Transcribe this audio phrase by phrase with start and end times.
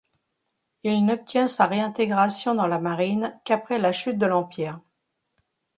[0.83, 4.79] Il n'obtient sa réintégration dans la Marine qu'après la chute de l'Empire.